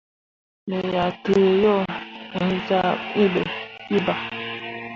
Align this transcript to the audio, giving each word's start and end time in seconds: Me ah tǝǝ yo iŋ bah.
Me 0.67 0.79
ah 1.03 1.11
tǝǝ 1.23 1.43
yo 1.63 1.75
iŋ 3.91 3.99
bah. 4.05 4.21